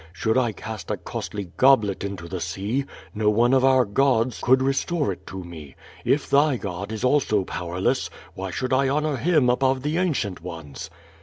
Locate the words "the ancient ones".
9.83-10.89